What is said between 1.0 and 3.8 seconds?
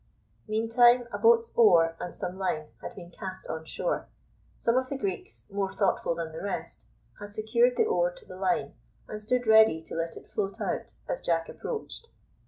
a boat's oar and some line had been cast on